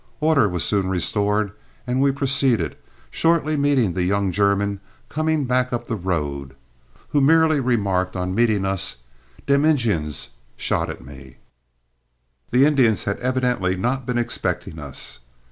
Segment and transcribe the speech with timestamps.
[0.19, 1.51] Order was soon restored,
[1.85, 2.75] when we proceeded, and
[3.11, 6.55] shortly met the young German coming back up the road,
[7.09, 8.95] who merely remarked on meeting us,
[9.45, 11.35] "Dem Injuns shot at me."
[12.49, 15.19] The Indians had evidently not been expecting us.